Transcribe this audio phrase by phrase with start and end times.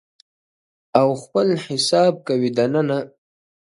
[0.99, 2.99] •او خپل حساب کوي دننه..